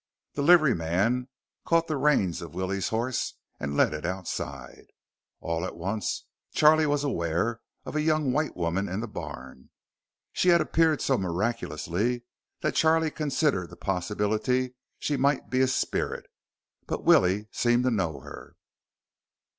[0.33, 1.27] The livery man
[1.63, 4.87] caught the reins of Willie's horse and led it outside.
[5.41, 9.69] All at once, Charlie was aware of a young white woman in the barn.
[10.33, 12.23] She had appeared so miraculously
[12.61, 16.25] that Charlie considered the possibility she might be a spirit,
[16.87, 18.55] but Willie seemed to know her.